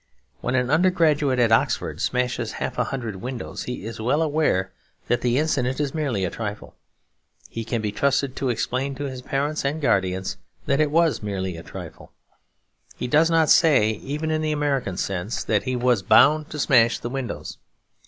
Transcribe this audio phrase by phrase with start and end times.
[0.39, 4.71] When an undergraduate at Oxford smashes half a hundred windows he is well aware
[5.07, 6.73] that the incident is merely a trifle.
[7.49, 11.55] He can be trusted to explain to his parents and guardians that it was merely
[11.55, 12.11] a trifle.
[12.95, 16.97] He does not say, even in the American sense, that he was bound to smash
[16.97, 17.59] the windows.